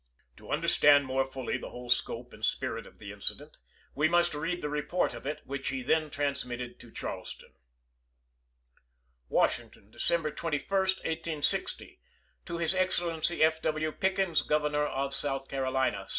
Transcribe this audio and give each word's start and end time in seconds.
To 0.37 0.49
understand 0.49 1.05
more 1.05 1.27
fully 1.27 1.59
the 1.59 1.69
whole 1.69 1.87
scope 1.91 2.33
and 2.33 2.43
spirit 2.43 2.87
of 2.87 2.97
the 2.97 3.11
incident, 3.11 3.59
we 3.93 4.09
must 4.09 4.33
read 4.33 4.63
the 4.63 4.67
report 4.67 5.13
of 5.13 5.27
it 5.27 5.41
which 5.45 5.67
he 5.67 5.83
then 5.83 6.09
trans 6.09 6.43
mitted 6.43 6.79
to 6.79 6.89
Charleston: 6.89 7.53
Washington, 9.29 9.91
December 9.91 10.31
21, 10.31 10.65
1860. 10.71 11.99
To 12.47 12.57
His 12.57 12.73
Excellency 12.73 13.43
F. 13.43 13.61
W. 13.61 13.91
Pickens, 13.91 14.41
Governor 14.41 14.87
of 14.87 15.13
South 15.13 15.47
Carolina. 15.47 16.07